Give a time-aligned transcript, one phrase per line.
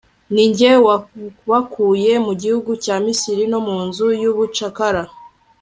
[0.33, 5.01] ni jye wabakuye mu gihugu cya misiri no mu nzu y'ubucakara